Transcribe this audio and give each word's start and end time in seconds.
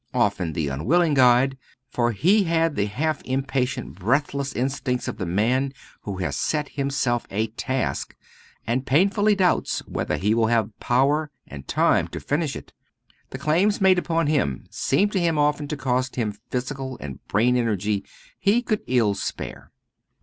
Often 0.15 0.53
the 0.53 0.67
unwilling 0.67 1.13
guide; 1.13 1.59
for 1.91 2.11
he 2.11 2.45
had 2.45 2.75
the 2.75 2.87
half 2.87 3.21
impatient 3.23 3.99
breathless 3.99 4.51
instincts 4.53 5.07
of 5.07 5.17
the 5.19 5.27
man 5.27 5.73
who 6.01 6.17
has 6.17 6.35
set 6.35 6.69
himself 6.69 7.27
a 7.29 7.49
task, 7.49 8.15
and 8.65 8.87
painfully 8.87 9.35
doubts 9.35 9.83
whether 9.87 10.17
he 10.17 10.33
will 10.33 10.47
have 10.47 10.71
power 10.79 11.29
and 11.45 11.67
time 11.67 12.07
to 12.07 12.19
finish 12.19 12.55
it. 12.55 12.73
The 13.29 13.37
claims 13.37 13.79
made 13.79 13.99
upon 13.99 14.25
him 14.25 14.65
seemed 14.71 15.11
to 15.11 15.19
him 15.21 15.37
often 15.37 15.67
to 15.67 15.77
cost 15.77 16.15
him 16.15 16.35
physical 16.49 16.97
and 16.99 17.23
brain 17.27 17.55
energy 17.55 18.03
he 18.39 18.63
could 18.63 18.81
ill 18.87 19.13
spare. 19.13 19.71